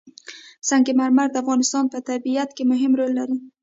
سنگ 0.67 0.87
مرمر 0.99 1.27
د 1.31 1.35
افغانستان 1.43 1.85
په 1.93 1.97
طبیعت 2.09 2.49
کې 2.57 2.63
مهم 2.71 2.91
رول 2.99 3.11
لري. 3.19 3.37